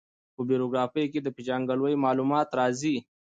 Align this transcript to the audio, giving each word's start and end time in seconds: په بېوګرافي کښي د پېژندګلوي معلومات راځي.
په 0.35 0.41
بېوګرافي 0.47 1.03
کښي 1.11 1.19
د 1.23 1.27
پېژندګلوي 1.35 1.95
معلومات 2.05 2.49
راځي. 2.59 2.95